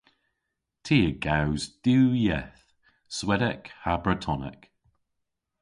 Ty 0.85 0.97
a 1.09 1.11
gews 1.25 1.63
diw 1.83 2.05
yeth- 2.25 2.63
Swedek 3.15 3.65
ha 3.81 3.93
Bretonek. 4.03 4.61